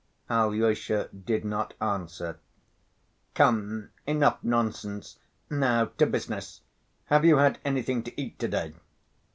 [0.31, 2.39] Alyosha did not answer.
[3.35, 6.61] "Come, enough nonsense, now to business.
[7.05, 8.73] Have you had anything to eat to‐ day?"